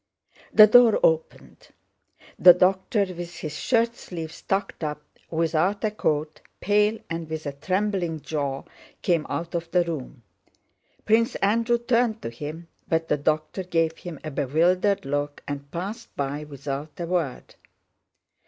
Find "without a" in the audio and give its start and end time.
5.29-5.91, 16.45-17.05